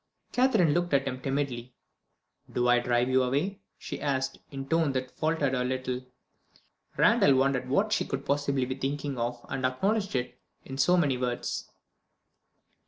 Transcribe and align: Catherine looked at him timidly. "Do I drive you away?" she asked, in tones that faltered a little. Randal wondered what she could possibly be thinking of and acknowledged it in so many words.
Catherine 0.31 0.73
looked 0.73 0.95
at 0.95 1.07
him 1.07 1.21
timidly. 1.21 1.75
"Do 2.51 2.67
I 2.67 2.79
drive 2.79 3.07
you 3.07 3.21
away?" 3.21 3.59
she 3.77 4.01
asked, 4.01 4.39
in 4.49 4.67
tones 4.67 4.95
that 4.95 5.11
faltered 5.15 5.53
a 5.53 5.63
little. 5.63 6.01
Randal 6.97 7.35
wondered 7.35 7.69
what 7.69 7.93
she 7.93 8.05
could 8.05 8.25
possibly 8.25 8.65
be 8.65 8.73
thinking 8.73 9.19
of 9.19 9.45
and 9.47 9.63
acknowledged 9.63 10.15
it 10.15 10.39
in 10.65 10.79
so 10.79 10.97
many 10.97 11.19
words. 11.19 11.69